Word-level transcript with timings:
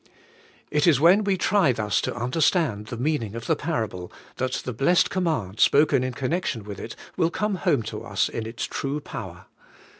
It 0.71 0.87
is 0.87 0.99
when 0.99 1.23
we 1.23 1.37
try 1.37 1.71
thus 1.73 2.01
to 2.01 2.15
understand 2.15 2.87
the 2.87 2.97
meaning 2.97 3.35
of 3.35 3.45
the 3.45 3.55
parable, 3.55 4.11
that 4.37 4.53
the 4.65 4.73
blessed 4.73 5.11
command 5.11 5.59
spoken 5.59 6.03
in 6.03 6.13
connection 6.13 6.63
with 6.63 6.79
it 6.79 6.95
will 7.17 7.29
Come 7.29 7.53
home 7.53 7.83
to 7.83 8.03
us 8.03 8.27
in 8.27 8.47
its 8.47 8.65
true 8.65 8.99
power. 8.99 9.45